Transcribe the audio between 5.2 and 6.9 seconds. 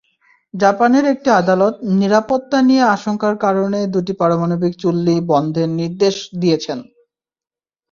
বন্ধের নির্দেশ দিয়েছেন।